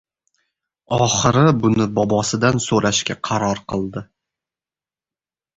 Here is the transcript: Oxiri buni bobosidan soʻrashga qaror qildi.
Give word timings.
Oxiri 0.97 1.43
buni 1.65 1.87
bobosidan 1.99 2.59
soʻrashga 2.71 3.19
qaror 3.29 3.63
qildi. 3.75 4.07